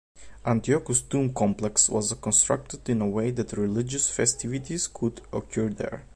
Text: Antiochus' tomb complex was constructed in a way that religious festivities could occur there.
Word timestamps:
Antiochus' 0.47 1.03
tomb 1.07 1.31
complex 1.31 1.87
was 1.87 2.11
constructed 2.13 2.89
in 2.89 3.01
a 3.03 3.07
way 3.07 3.29
that 3.29 3.51
religious 3.53 4.09
festivities 4.09 4.87
could 4.87 5.21
occur 5.31 5.69
there. 5.69 6.07